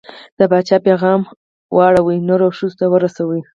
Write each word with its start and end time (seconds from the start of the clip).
د 0.37 0.39
پاچا 0.51 0.77
پیغام 0.87 1.21
یې 1.27 1.31
واړو، 1.75 2.13
نرو 2.27 2.45
او 2.47 2.55
ښځو 2.57 2.77
ته 2.79 2.85
ورساوه. 2.89 3.37